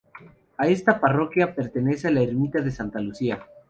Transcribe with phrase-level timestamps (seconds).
[0.57, 3.45] A esta parroquia pertenece la ermita de Santa Lucía.